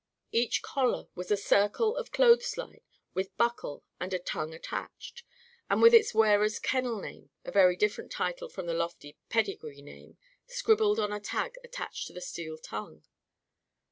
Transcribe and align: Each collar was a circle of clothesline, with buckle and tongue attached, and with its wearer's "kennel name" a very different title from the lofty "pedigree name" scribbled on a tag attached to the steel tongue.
Each 0.31 0.63
collar 0.63 1.09
was 1.13 1.29
a 1.29 1.37
circle 1.37 1.95
of 1.95 2.11
clothesline, 2.11 2.81
with 3.13 3.37
buckle 3.37 3.83
and 3.99 4.11
tongue 4.25 4.51
attached, 4.51 5.21
and 5.69 5.79
with 5.79 5.93
its 5.93 6.11
wearer's 6.11 6.57
"kennel 6.57 6.99
name" 6.99 7.29
a 7.45 7.51
very 7.51 7.75
different 7.75 8.11
title 8.11 8.49
from 8.49 8.65
the 8.65 8.73
lofty 8.73 9.15
"pedigree 9.29 9.83
name" 9.83 10.17
scribbled 10.47 10.99
on 10.99 11.13
a 11.13 11.19
tag 11.19 11.53
attached 11.63 12.07
to 12.07 12.13
the 12.13 12.19
steel 12.21 12.57
tongue. 12.57 13.03